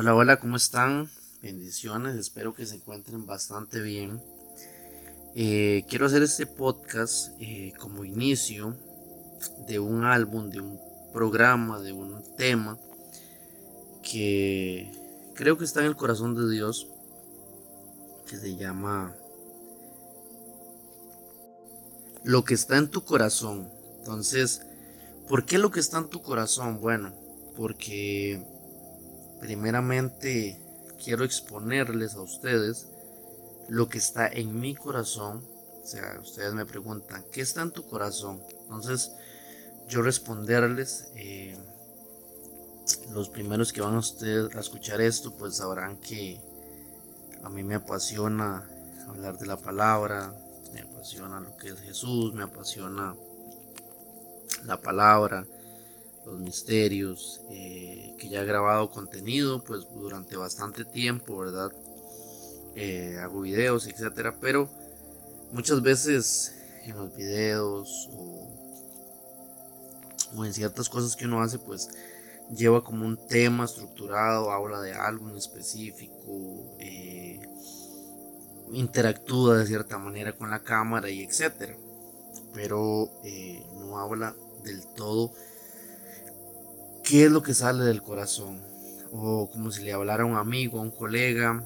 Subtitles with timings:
[0.00, 1.10] Hola, hola, ¿cómo están?
[1.42, 4.22] Bendiciones, espero que se encuentren bastante bien.
[5.34, 8.76] Eh, quiero hacer este podcast eh, como inicio
[9.66, 10.78] de un álbum, de un
[11.12, 12.78] programa, de un tema
[14.00, 14.92] que
[15.34, 16.86] creo que está en el corazón de Dios,
[18.28, 19.16] que se llama
[22.22, 23.68] Lo que está en tu corazón.
[23.98, 24.62] Entonces,
[25.28, 26.80] ¿por qué lo que está en tu corazón?
[26.80, 27.12] Bueno,
[27.56, 28.57] porque
[29.40, 30.60] primeramente
[31.02, 32.88] quiero exponerles a ustedes
[33.68, 35.44] lo que está en mi corazón.
[35.82, 38.42] O sea, ustedes me preguntan, ¿qué está en tu corazón?
[38.62, 39.12] Entonces,
[39.88, 41.56] yo responderles, eh,
[43.12, 46.40] los primeros que van a ustedes a escuchar esto, pues sabrán que
[47.42, 48.68] a mí me apasiona
[49.08, 50.34] hablar de la palabra,
[50.72, 53.14] me apasiona lo que es Jesús, me apasiona
[54.64, 55.46] la palabra,
[56.28, 61.72] los misterios, eh, que ya he grabado contenido pues durante bastante tiempo, ¿verdad?
[62.74, 64.68] Eh, hago videos, etcétera, pero
[65.52, 68.44] muchas veces en los videos o,
[70.44, 71.88] en ciertas cosas que uno hace, pues
[72.54, 77.40] lleva como un tema estructurado, habla de algo en específico, eh,
[78.72, 81.74] interactúa de cierta manera con la cámara y etcétera,
[82.52, 83.10] pero
[83.80, 85.32] no habla del todo
[87.08, 88.60] qué es lo que sale del corazón.
[89.12, 91.64] O como si le hablara a un amigo, a un colega.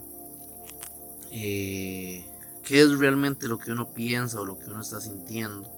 [1.32, 2.24] Eh,
[2.62, 5.68] qué es realmente lo que uno piensa o lo que uno está sintiendo.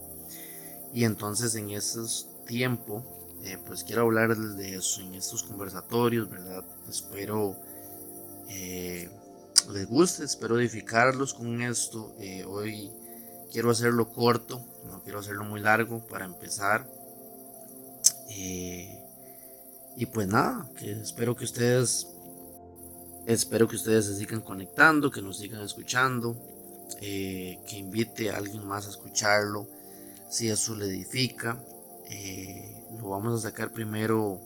[0.92, 2.00] Y entonces en ese
[2.46, 3.02] tiempo,
[3.42, 6.64] eh, pues quiero hablar de eso, en estos conversatorios, ¿verdad?
[6.88, 7.56] Espero
[8.50, 9.08] eh,
[9.72, 12.12] les guste, espero edificarlos con esto.
[12.48, 12.90] hoy
[13.50, 16.86] quiero hacerlo corto, no quiero hacerlo muy largo para empezar.
[19.96, 22.08] Y pues nada, que espero que ustedes
[23.26, 26.36] espero que ustedes se sigan conectando, que nos sigan escuchando,
[27.00, 29.66] eh, que invite a alguien más a escucharlo,
[30.28, 31.58] si eso le edifica.
[32.10, 34.40] Eh, lo vamos a sacar primero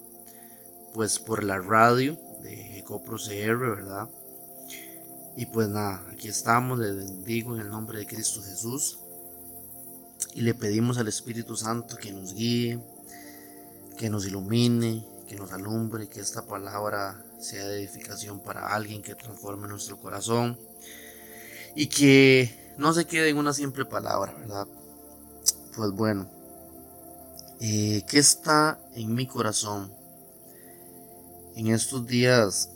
[0.95, 4.09] pues por la radio de Ecopro CR, ¿verdad?
[5.37, 8.99] Y pues nada, aquí estamos, le bendigo en el nombre de Cristo Jesús
[10.35, 12.81] y le pedimos al Espíritu Santo que nos guíe,
[13.97, 19.15] que nos ilumine, que nos alumbre, que esta palabra sea de edificación para alguien que
[19.15, 20.59] transforme nuestro corazón
[21.77, 24.67] y que no se quede en una simple palabra, ¿verdad?
[25.77, 26.29] Pues bueno,
[27.61, 29.93] eh, ¿qué está en mi corazón?
[31.55, 32.71] En estos días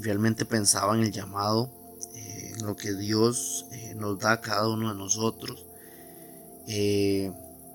[0.00, 1.70] realmente pensaba en el llamado,
[2.14, 5.66] eh, en lo que Dios eh, nos da a cada uno de nosotros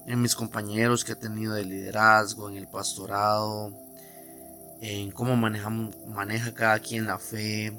[0.08, 3.74] en mis compañeros que he tenido de liderazgo, en el pastorado,
[4.80, 7.74] en cómo manejamos, maneja cada quien la fe,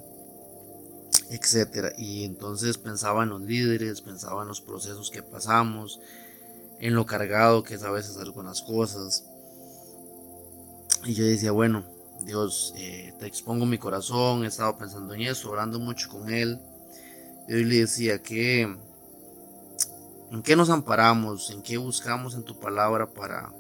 [1.31, 1.95] etc.
[1.97, 6.01] Y entonces pensaba en los líderes, pensaba en los procesos que pasamos,
[6.79, 9.25] en lo cargado que es a veces algunas cosas.
[11.05, 11.85] Y yo decía, bueno,
[12.27, 16.61] Dios, eh, te expongo mi corazón, he estado pensando en eso, orando mucho con Él.
[17.49, 18.77] Y hoy le decía que
[20.31, 21.51] ¿En qué nos amparamos?
[21.51, 23.51] ¿En qué buscamos en tu palabra para,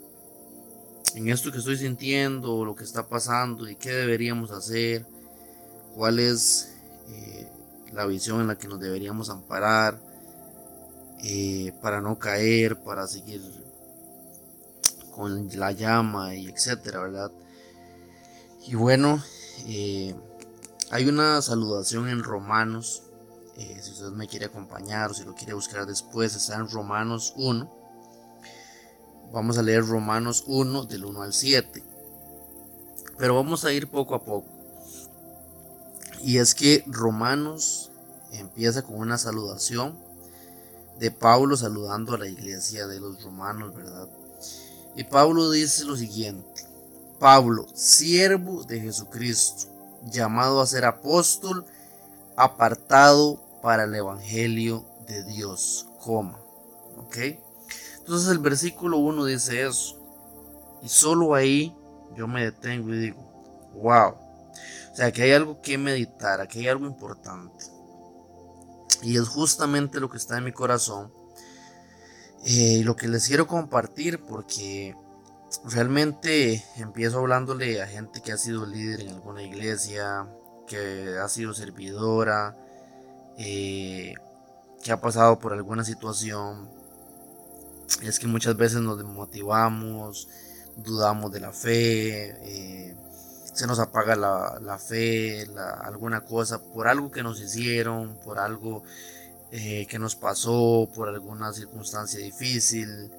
[1.14, 5.06] en esto que estoy sintiendo, lo que está pasando y qué deberíamos hacer?
[5.94, 6.74] ¿Cuál es
[7.08, 7.48] eh,
[7.92, 9.98] la visión en la que nos deberíamos amparar
[11.24, 13.40] eh, para no caer, para seguir
[15.10, 17.32] con la llama y etcétera, ¿verdad?
[18.66, 19.22] Y bueno,
[19.66, 20.14] eh,
[20.90, 23.02] hay una saludación en Romanos
[23.58, 27.34] eh, si usted me quiere acompañar o si lo quiere buscar después, está en Romanos
[27.36, 27.68] 1.
[29.32, 31.82] Vamos a leer Romanos 1 del 1 al 7.
[33.18, 34.48] Pero vamos a ir poco a poco.
[36.22, 37.90] Y es que Romanos
[38.30, 39.98] empieza con una saludación
[41.00, 44.08] de Pablo saludando a la iglesia de los romanos, ¿verdad?
[44.94, 46.64] Y Pablo dice lo siguiente.
[47.18, 49.66] Pablo, siervo de Jesucristo,
[50.04, 51.66] llamado a ser apóstol,
[52.36, 56.38] apartado para el Evangelio de Dios, coma.
[56.96, 57.16] ¿Ok?
[57.98, 59.98] Entonces el versículo 1 dice eso.
[60.82, 61.76] Y solo ahí
[62.16, 64.14] yo me detengo y digo, wow.
[64.92, 67.66] O sea, que hay algo que meditar, aquí hay algo importante.
[69.02, 71.12] Y es justamente lo que está en mi corazón.
[72.44, 74.96] Y eh, lo que les quiero compartir porque
[75.64, 80.28] realmente empiezo hablándole a gente que ha sido líder en alguna iglesia,
[80.66, 82.56] que ha sido servidora,
[83.38, 84.14] eh,
[84.82, 86.68] que ha pasado por alguna situación,
[88.02, 90.28] es que muchas veces nos desmotivamos,
[90.76, 92.96] dudamos de la fe, eh,
[93.54, 95.46] se nos apaga la, fe,
[95.82, 98.82] alguna cosa, por algo que nos hicieron, por algo
[99.50, 103.10] eh, que nos pasó, por alguna circunstancia difícil.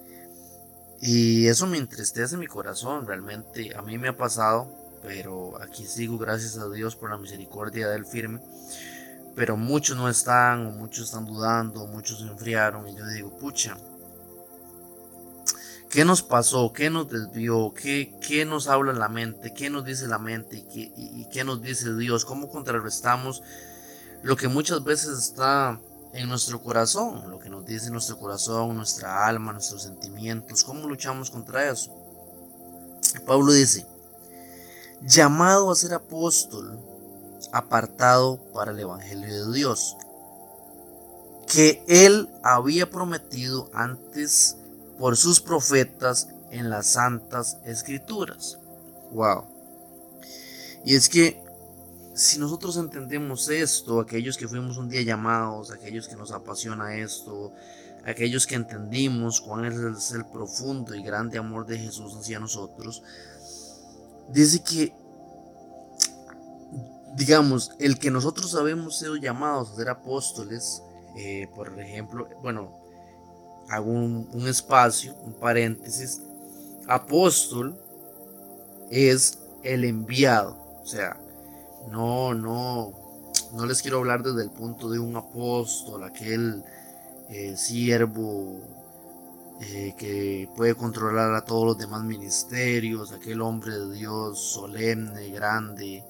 [1.02, 4.70] Y eso me entristece mi corazón, realmente a mí me ha pasado,
[5.02, 8.42] pero aquí sigo gracias a Dios por la misericordia del firme.
[9.40, 13.78] Pero muchos no están, muchos están dudando, muchos se enfriaron y yo digo, pucha,
[15.90, 16.74] ¿Qué nos pasó?
[16.74, 17.74] ¿Qué nos desvió?
[17.74, 19.54] ¿Qué, qué nos habla la mente?
[19.54, 20.58] ¿Qué nos dice la mente?
[20.58, 22.26] ¿Y qué, y qué nos dice Dios?
[22.26, 23.42] ¿Cómo contrarrestamos
[24.24, 25.80] lo que muchas veces está
[26.14, 27.32] en nuestro corazón?
[27.32, 30.66] Lo que nos dice nuestro corazón, nuestra alma, nuestros sentimientos.
[30.66, 31.96] ¿Cómo luchamos contra eso?
[33.26, 33.88] Pablo dice,
[35.02, 36.99] llamado a ser apóstol,
[37.52, 39.96] apartado para el Evangelio de Dios,
[41.48, 44.58] que él había prometido antes
[44.98, 48.60] por sus profetas en las santas escrituras.
[49.12, 49.46] Wow.
[50.86, 51.42] Y es que
[52.14, 57.54] si nosotros entendemos esto, aquellos que fuimos un día llamados, aquellos que nos apasiona esto,
[58.06, 63.04] aquellos que entendimos cuál es el profundo y grande amor de Jesús hacia nosotros,
[64.30, 64.94] dice que,
[67.16, 70.84] digamos, el que nosotros habemos sido llamados a ser apóstoles,
[71.18, 72.80] eh, por ejemplo, bueno,
[73.70, 76.22] hago un, espacio, un paréntesis,
[76.88, 77.80] apóstol
[78.90, 80.58] es el enviado.
[80.82, 81.18] O sea,
[81.92, 82.94] no, no,
[83.54, 86.64] no les quiero hablar desde el punto de un apóstol, aquel
[87.30, 88.60] eh, siervo
[89.62, 96.04] eh, que puede controlar a todos los demás ministerios, aquel hombre de Dios solemne, grande,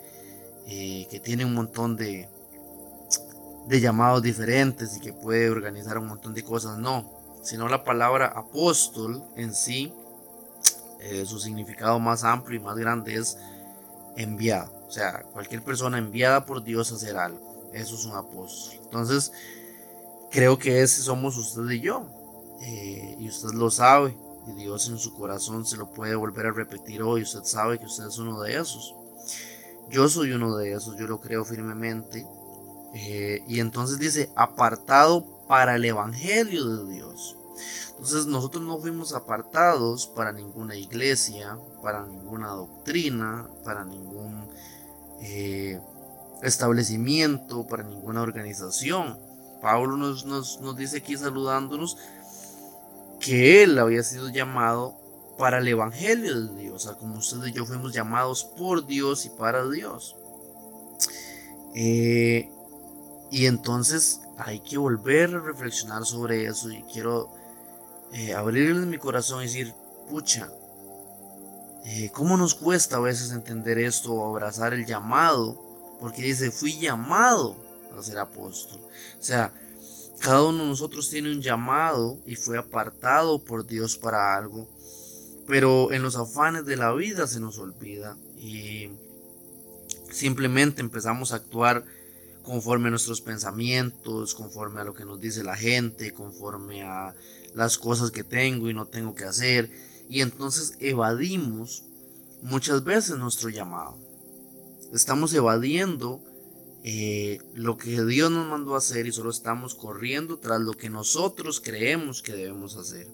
[0.70, 2.30] que tiene un montón de,
[3.68, 6.78] de llamados diferentes y que puede organizar un montón de cosas.
[6.78, 7.10] No,
[7.42, 9.94] sino la palabra apóstol en sí,
[11.00, 13.38] eh, su significado más amplio y más grande es
[14.18, 14.72] enviado.
[14.88, 17.70] O sea, cualquier persona enviada por Dios a hacer algo.
[17.74, 18.80] Eso es un apóstol.
[18.84, 19.32] Entonces,
[20.32, 22.06] creo que ese somos usted y yo.
[22.62, 24.18] Eh, y usted lo sabe.
[24.48, 27.22] Y Dios en su corazón se lo puede volver a repetir hoy.
[27.22, 28.96] Usted sabe que usted es uno de esos.
[29.90, 30.98] Yo soy uno de esos.
[30.98, 32.26] Yo lo creo firmemente.
[32.94, 37.36] Eh, y entonces dice, apartado para el Evangelio de Dios.
[37.92, 44.48] Entonces nosotros no fuimos apartados para ninguna iglesia, para ninguna doctrina, para ningún
[45.22, 45.82] eh,
[46.42, 49.20] establecimiento, para ninguna organización.
[49.62, 51.98] Pablo nos, nos, nos dice aquí saludándonos
[53.20, 54.99] que él había sido llamado
[55.40, 59.30] para el Evangelio de Dios, sea, como usted y yo fuimos llamados por Dios y
[59.30, 60.18] para Dios.
[61.74, 62.52] Eh,
[63.32, 67.30] y entonces hay que volver a reflexionar sobre eso y quiero
[68.12, 69.74] eh, abrirle mi corazón y decir,
[70.10, 70.50] pucha,
[71.86, 75.58] eh, ¿cómo nos cuesta a veces entender esto o abrazar el llamado?
[76.02, 77.56] Porque dice, fui llamado
[77.98, 78.82] a ser apóstol.
[78.82, 79.54] O sea,
[80.20, 84.68] cada uno de nosotros tiene un llamado y fue apartado por Dios para algo.
[85.50, 88.92] Pero en los afanes de la vida se nos olvida y
[90.12, 91.84] simplemente empezamos a actuar
[92.44, 97.16] conforme a nuestros pensamientos, conforme a lo que nos dice la gente, conforme a
[97.56, 99.72] las cosas que tengo y no tengo que hacer.
[100.08, 101.84] Y entonces evadimos
[102.44, 103.98] muchas veces nuestro llamado.
[104.94, 106.22] Estamos evadiendo
[106.84, 110.92] eh, lo que Dios nos mandó a hacer y solo estamos corriendo tras lo que
[110.92, 113.08] nosotros creemos que debemos hacer.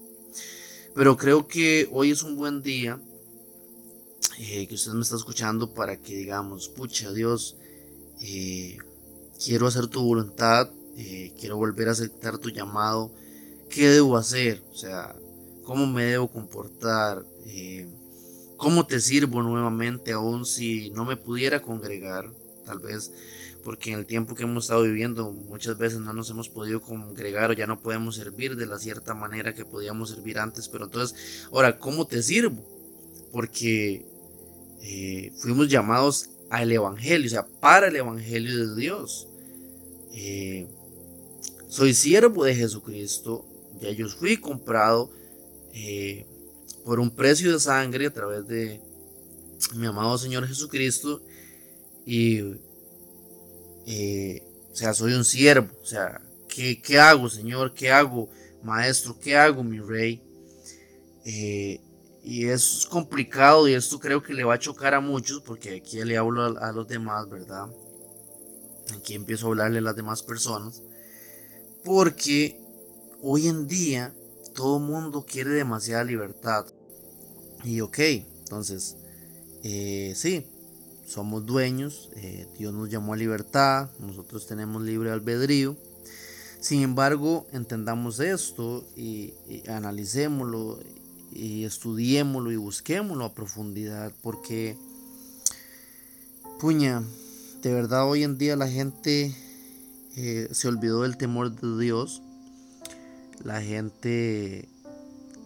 [0.96, 2.98] Pero creo que hoy es un buen día
[4.40, 7.58] eh, que usted me está escuchando para que digamos, pucha Dios,
[8.22, 8.78] eh,
[9.44, 13.12] quiero hacer tu voluntad, eh, quiero volver a aceptar tu llamado,
[13.70, 14.64] ¿qué debo hacer?
[14.72, 15.14] O sea,
[15.66, 17.26] ¿cómo me debo comportar?
[18.56, 22.32] ¿Cómo te sirvo nuevamente aún si no me pudiera congregar?
[22.66, 23.12] Tal vez
[23.66, 27.50] porque en el tiempo que hemos estado viviendo muchas veces no nos hemos podido congregar
[27.50, 30.70] o ya no podemos servir de la cierta manera que podíamos servir antes.
[30.70, 32.64] Pero entonces, ahora, ¿cómo te sirvo?
[33.32, 34.06] Porque
[34.84, 39.28] eh, fuimos llamados al Evangelio, o sea, para el Evangelio de Dios.
[40.14, 40.68] Eh,
[41.68, 43.44] soy siervo de Jesucristo,
[43.82, 45.10] ya yo fui comprado
[45.74, 46.28] eh,
[46.86, 48.80] por un precio de sangre a través de
[49.74, 51.20] mi amado Señor Jesucristo
[52.06, 52.44] y,
[53.86, 57.74] eh, o sea, soy un siervo, o sea, ¿qué, ¿qué, hago, Señor?
[57.74, 58.30] ¿Qué hago,
[58.64, 59.18] Maestro?
[59.20, 60.22] ¿Qué hago, mi Rey?
[62.28, 66.04] Y es complicado y esto creo que le va a chocar a muchos porque aquí
[66.04, 67.68] le hablo a, los demás, ¿verdad?
[68.98, 70.82] Aquí empiezo a hablarle a las demás personas.
[71.84, 72.60] Porque
[73.22, 74.12] hoy en día
[74.56, 76.66] todo mundo quiere demasiada libertad.
[77.64, 78.98] Y ok, entonces,
[79.62, 80.48] eh, sí,
[81.06, 85.78] somos dueños, eh, Dios nos llamó a libertad, nosotros tenemos libre albedrío.
[86.60, 89.34] Sin embargo, entendamos esto y,
[89.68, 90.80] analicémoslo
[91.32, 94.76] y estudiémoslo y busquémoslo a profundidad porque,
[96.60, 97.04] puña,
[97.62, 99.36] de verdad hoy en día la gente
[100.16, 102.24] eh, se olvidó del temor de Dios,
[103.44, 104.68] la gente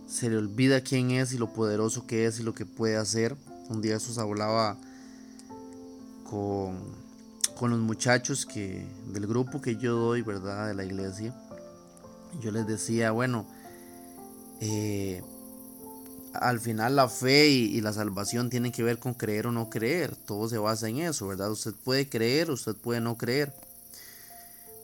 [0.07, 3.35] se le olvida quién es y lo poderoso que es y lo que puede hacer.
[3.67, 4.77] Un día eso hablaba
[6.29, 10.67] con, los muchachos que, del grupo que yo doy, ¿verdad?
[10.67, 11.33] De la iglesia.
[12.41, 13.45] Yo les decía, bueno,
[14.61, 15.23] eh,
[16.33, 20.15] al final la fe y, la salvación tienen que ver con creer o no creer.
[20.15, 21.51] Todo se basa en eso, ¿verdad?
[21.51, 23.53] Usted puede creer, usted puede no creer.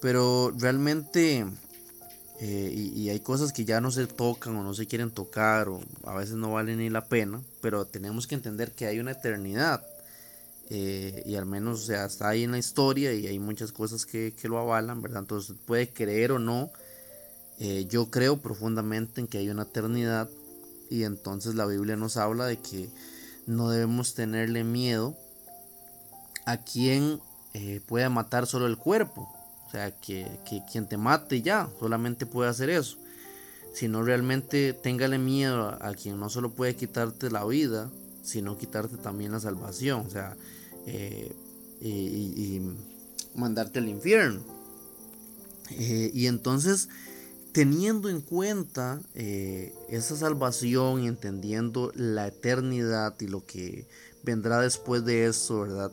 [0.02, 1.46] Pero realmente,
[2.42, 5.82] eh, y, hay cosas que ya no se tocan o no se quieren tocar o
[6.06, 9.84] a veces no valen ni la pena, pero tenemos que entender que hay una eternidad.
[10.70, 14.34] Eh, y al menos o está ahí en la historia y hay muchas cosas que,
[14.44, 15.20] lo avalan, ¿verdad?
[15.20, 16.72] Entonces puede creer o no.
[17.60, 20.30] Eh, yo creo profundamente en que hay una eternidad
[20.90, 22.90] y entonces la Biblia nos habla de que
[23.48, 25.16] no debemos tenerle miedo
[26.46, 27.20] a quien
[27.54, 29.30] eh, pueda matar solo el cuerpo.
[29.68, 30.28] O sea, que,
[30.72, 32.98] quien te mate ya, solamente puede hacer eso.
[33.74, 37.90] Sino realmente téngale miedo a, quien no solo puede quitarte la vida,
[38.26, 40.06] sino quitarte también la salvación.
[40.06, 40.36] O sea,
[40.88, 41.34] eh,
[41.82, 42.62] y,
[43.36, 44.42] mandarte al infierno.
[45.72, 46.90] Eh, y entonces
[47.52, 53.88] teniendo en cuenta eh, esa salvación entendiendo la eternidad y lo que
[54.24, 55.92] vendrá después de eso, ¿verdad?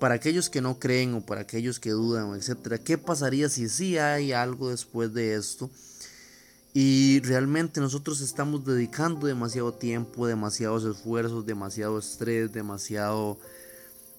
[0.00, 3.96] Para aquellos que no creen o para aquellos que dudan, etcétera, ¿qué pasaría si sí
[3.98, 5.70] hay algo después de esto?
[6.80, 13.36] Y realmente nosotros estamos dedicando demasiado tiempo, demasiados esfuerzos, demasiado estrés, demasiado...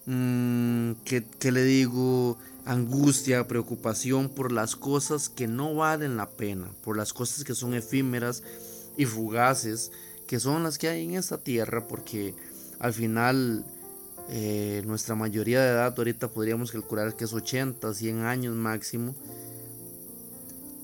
[0.06, 2.38] Mmm, ¿qué, le digo?
[2.66, 7.76] angustia, preocupación por las cosas que no valen la pena, por las cosas que son
[7.76, 8.44] efímeras
[8.98, 9.94] y fugaces,
[10.28, 12.36] que son las que hay en esta tierra, porque
[12.80, 13.64] al final
[14.28, 19.16] eh, nuestra mayoría de edad ahorita podríamos calcular que es 80, 100 años máximo.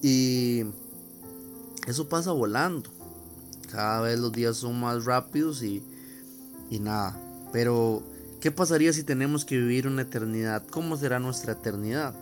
[0.02, 0.64] Y
[1.88, 2.90] eso pasa volando.
[3.72, 5.84] Cada vez los días son más rápidos y,
[6.70, 7.20] y nada.
[7.52, 8.04] Pero
[8.46, 10.62] ¿Qué pasaría si tenemos que vivir una eternidad?
[10.70, 12.14] ¿Cómo será nuestra eternidad?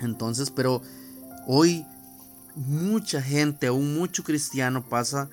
[0.00, 0.82] Entonces, pero
[1.46, 1.86] hoy
[2.54, 5.30] mucha gente, aún mucho cristiano pasa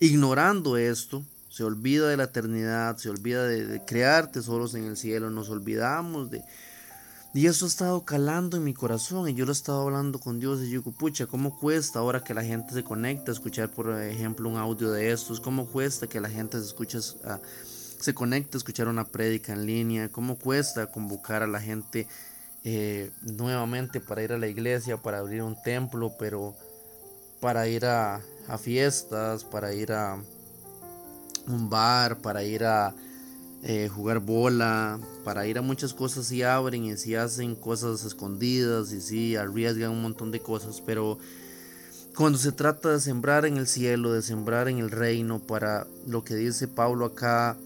[0.00, 5.30] ignorando esto, se olvida de la eternidad, se olvida de, crear tesoros en el cielo,
[5.30, 6.42] nos olvidamos de...
[7.36, 10.40] Y eso ha estado calando en mi corazón y yo lo he estado hablando con
[10.40, 13.92] Dios y yo pucha, ¿cómo cuesta ahora que la gente se conecta a escuchar, por
[14.02, 15.38] ejemplo, un audio de estos?
[15.38, 17.38] ¿Cómo cuesta que la gente se escuche a
[18.00, 22.06] se conecta a escuchar una prédica en línea, cómo cuesta convocar a la gente
[22.64, 26.54] eh, nuevamente para ir a la iglesia, para abrir un templo, pero
[27.40, 28.20] para ir a,
[28.58, 30.18] fiestas, para ir a
[31.46, 32.94] un bar, para ir a
[33.62, 38.92] eh, jugar bola, para ir a muchas cosas y abren y si hacen cosas escondidas
[38.92, 41.18] y si arriesgan un montón de cosas, pero
[42.16, 46.24] cuando se trata de sembrar en el cielo, de sembrar en el reino, para lo
[46.24, 47.58] que dice Pablo acá,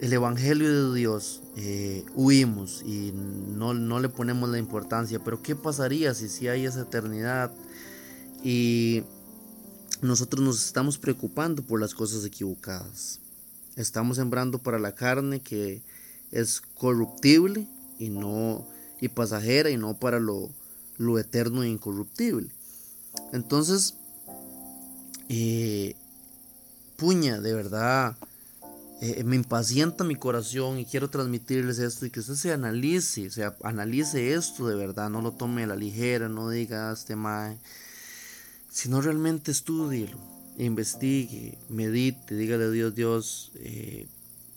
[0.00, 6.14] el Evangelio de Dios eh, huimos y no, le ponemos la importancia, pero ¿qué pasaría
[6.14, 7.52] si si hay esa eternidad
[8.42, 9.02] y
[10.00, 13.20] nosotros nos estamos preocupando por las cosas equivocadas?
[13.78, 15.82] Estamos sembrando para la carne que
[16.32, 17.68] es corruptible
[17.98, 18.66] y no
[19.00, 20.50] y pasajera y no para lo,
[20.96, 22.50] lo eterno e incorruptible.
[23.32, 23.94] Entonces,
[25.28, 25.94] eh,
[26.96, 28.16] puña, de verdad,
[29.00, 33.30] eh, me impacienta mi corazón y quiero transmitirles esto y que usted se analice, o
[33.30, 37.58] sea, analice esto de verdad, no lo tome a la ligera, no diga este mae,
[38.68, 40.18] sino realmente estudielo,
[40.64, 44.06] investigue, medite, dígale a Dios, Dios, eh,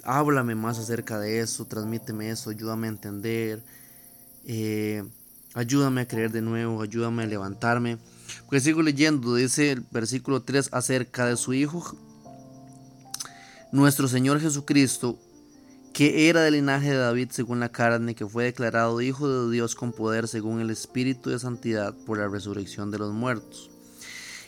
[0.03, 3.63] háblame más acerca de eso, transmíteme eso, ayúdame a entender,
[4.46, 5.03] eh,
[5.53, 7.98] ayúdame a creer de nuevo, ayúdame a levantarme.
[8.46, 11.98] Porque sigo leyendo, dice el versículo 3 acerca de su hijo
[13.72, 15.17] nuestro Señor Jesucristo,
[15.93, 19.75] que era del linaje de David según la carne, que fue declarado Hijo de Dios
[19.75, 23.70] con poder según el Espíritu de Santidad por la resurrección de los muertos,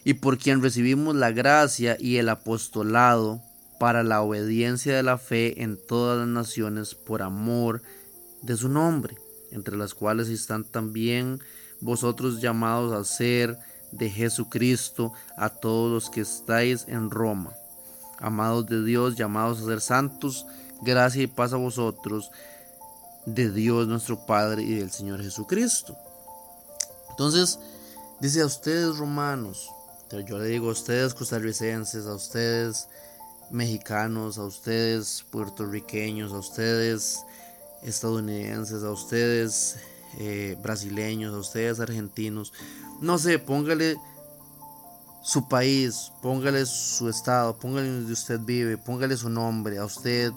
[0.04, 3.42] y por quien recibimos la gracia y el apostolado
[3.80, 7.82] para la obediencia de la fe en todas las naciones por amor
[8.42, 9.18] de su nombre,
[9.52, 11.40] entre las cuales están también
[11.80, 13.58] vosotros llamados a ser
[13.92, 17.54] de Jesucristo a todos los que estáis en Roma
[18.24, 20.46] amados de Dios, llamados a ser santos,
[20.82, 22.32] gracia y paz a vosotros
[23.26, 25.96] de Dios nuestro Padre y del Señor Jesucristo.
[27.10, 27.60] Entonces,
[28.22, 29.70] dice a ustedes romanos,
[30.22, 32.88] yo le digo a ustedes costarricenses, a ustedes
[33.50, 37.24] mexicanos, a ustedes puertorriqueños, a ustedes
[37.84, 39.78] estadounidenses, a ustedes
[40.20, 42.54] eh, brasileños, a ustedes argentinos,
[43.02, 43.98] no sé, póngale
[45.24, 50.32] su país, póngale su estado, póngale donde usted vive, póngale su nombre, a usted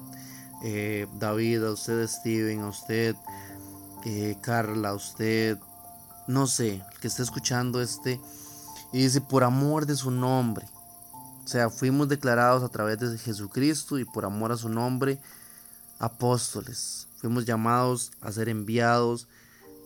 [0.64, 3.14] eh, David, a usted Steven, a usted
[4.04, 5.59] eh, Carla, a usted,
[6.26, 8.21] no sé, el que esté escuchando este,
[8.93, 10.66] y dice, por amor de su nombre.
[11.45, 15.21] O sea, fuimos declarados a través de Jesucristo y por amor a su nombre,
[15.99, 17.07] apóstoles.
[17.19, 19.28] Fuimos llamados a ser enviados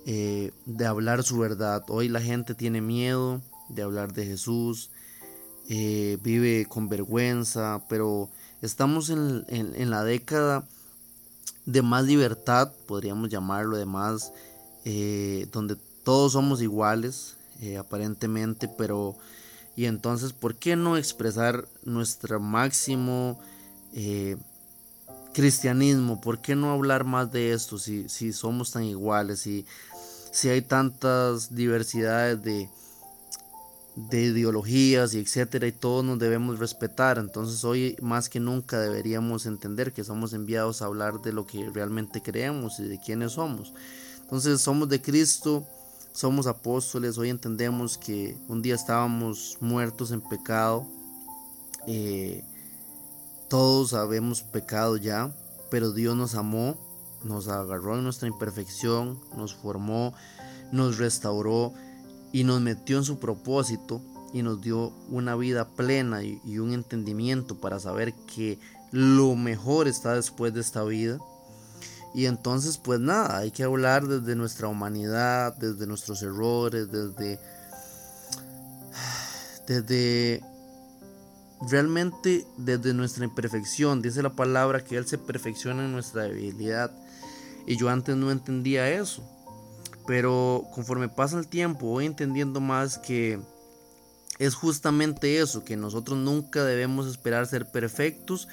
[0.07, 1.85] eh, de hablar su verdad.
[1.89, 4.91] Hoy la gente tiene miedo de hablar de Jesús,
[5.69, 8.31] eh, vive con vergüenza, pero
[8.63, 10.67] estamos en, la década
[11.67, 14.33] de más libertad, podríamos llamarlo, de más,
[14.85, 17.37] eh, donde todos somos iguales,
[17.79, 19.17] aparentemente, pero
[19.77, 23.39] y entonces, ¿por qué no expresar nuestro máximo
[25.33, 26.21] cristianismo?
[26.21, 29.41] ¿Por qué no hablar más de esto si, si somos tan iguales?
[29.41, 29.65] Si
[30.31, 32.69] si hay tantas diversidades de,
[33.97, 39.47] de ideologías y etcétera y todos nos debemos respetar entonces hoy más que nunca deberíamos
[39.47, 43.73] entender que somos enviados a hablar de lo que realmente creemos y de quiénes somos
[44.23, 45.67] entonces somos de Cristo
[46.13, 50.87] somos apóstoles hoy entendemos que un día estábamos muertos en pecado
[51.87, 52.45] eh,
[53.49, 55.35] todos habemos pecado ya
[55.71, 56.77] pero Dios nos amó
[57.25, 60.15] nos agarró en nuestra imperfección, nos formó,
[60.73, 61.73] nos restauró
[62.33, 64.01] y nos metió en su propósito
[64.33, 68.59] y nos dio una vida plena y, un entendimiento para saber que
[68.93, 71.19] lo mejor está después de esta vida.
[72.15, 77.39] Y entonces pues nada, hay que hablar desde nuestra humanidad, desde nuestros errores, desde
[79.67, 80.43] desde
[81.69, 84.03] realmente desde nuestra imperfección.
[84.03, 86.91] Dice la palabra que Él se perfecciona en nuestra debilidad.
[87.67, 89.23] Y yo antes no entendía eso.
[90.07, 93.39] Pero conforme pasa el tiempo voy entendiendo más que
[94.41, 98.49] es justamente eso, que nosotros nunca debemos esperar ser perfectos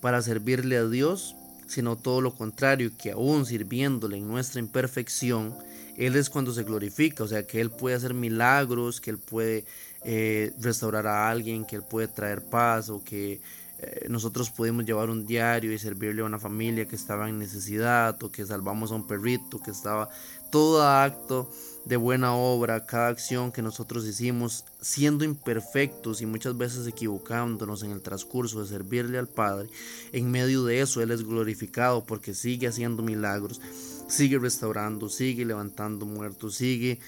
[0.00, 1.34] para servirle a Dios,
[1.74, 5.54] sino todo lo contrario, que aún sirviéndole en nuestra imperfección,
[5.96, 9.64] Él es cuando se glorifica, o sea, que Él puede hacer milagros, que Él puede
[10.04, 13.40] eh, restaurar a alguien, que Él puede traer paz o que
[13.80, 18.22] eh, nosotros pudimos llevar un diario y servirle a una familia que estaba en necesidad
[18.22, 20.08] o que salvamos a un perrito que estaba
[20.50, 21.50] todo acto
[21.84, 27.90] de buena obra, cada acción que nosotros hicimos siendo imperfectos y muchas veces equivocándonos en
[27.90, 29.68] el transcurso de servirle al Padre,
[30.12, 33.60] en medio de eso Él es glorificado porque sigue haciendo milagros,
[34.08, 36.98] sigue restaurando, sigue levantando muertos, sigue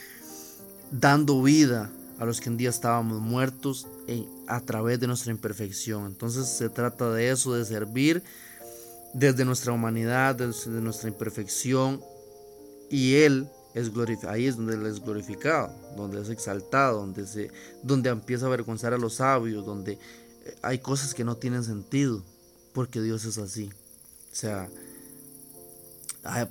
[0.90, 3.86] dando vida a los que un día estábamos muertos
[4.46, 6.06] a través de nuestra imperfección.
[6.06, 8.22] Entonces se trata de eso, de servir
[9.12, 12.00] desde nuestra humanidad, desde nuestra imperfección.
[12.90, 17.50] Y Él es ahí es donde Él es glorificado, donde es exaltado, donde, se,
[17.82, 22.22] donde empieza a avergonzar a los sabios, donde eh, hay cosas que no tienen sentido,
[22.72, 23.70] porque Dios es así.
[24.32, 24.70] O sea,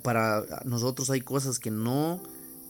[0.02, 2.22] para nosotros hay cosas que no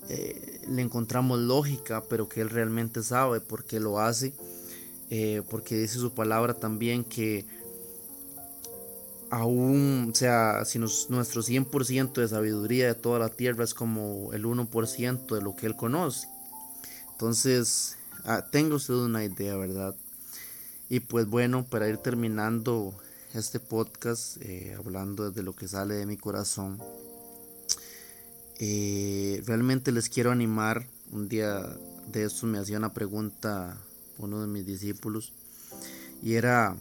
[0.08, 4.32] eh, le encontramos lógica, pero que Él realmente sabe por qué lo hace,
[5.10, 7.44] eh, porque dice su palabra también que
[9.30, 14.44] aún, o sea, si nuestro 100% de sabiduría de toda la tierra es como el
[14.44, 16.28] 1% de lo que Él conoce.
[17.12, 19.94] Entonces, ah, tengo usted una idea, ¿verdad?
[20.88, 22.94] Y pues bueno, para ir terminando
[23.34, 26.80] este podcast, eh, hablando de lo que sale de mi corazón,
[28.58, 30.86] eh, realmente les quiero animar.
[31.10, 31.62] Un día
[32.12, 33.76] de esto me hacía una pregunta
[34.18, 35.32] uno de mis discípulos
[36.22, 36.76] y era,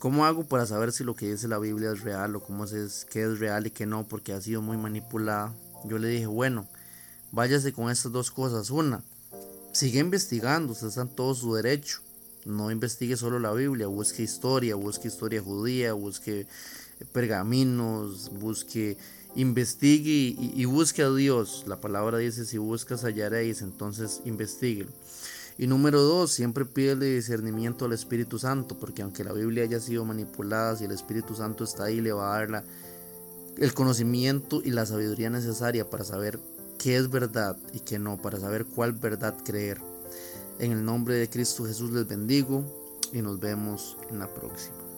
[0.00, 3.06] ¿cómo hago para saber si lo que dice la Biblia es real o cómo es,
[3.08, 4.08] qué es real y qué no?
[4.08, 5.54] Porque ha sido muy manipulada.
[5.84, 6.66] Yo le dije, bueno,
[7.30, 8.70] váyase con estas dos cosas.
[8.70, 9.04] Una,
[9.72, 12.00] sigue investigando, usted está en todo su derecho.
[12.46, 16.46] No investigue solo la Biblia, busque historia, busque historia judía, busque
[17.12, 18.96] pergaminos, busque
[19.36, 21.64] investigue y, busque a Dios.
[21.66, 24.90] La palabra dice, si buscas hallaréis, entonces investiguelo.
[25.60, 30.06] Y número dos, siempre pídele discernimiento al Espíritu Santo, porque aunque la Biblia haya sido
[30.06, 32.64] manipulada, si el Espíritu Santo está ahí, le va a dar
[33.58, 36.40] el conocimiento y la sabiduría necesaria para saber
[36.78, 39.82] qué es verdad y qué no, para saber cuál verdad creer.
[40.58, 42.64] En el nombre de Cristo Jesús les bendigo
[43.12, 44.89] y nos vemos en la próxima.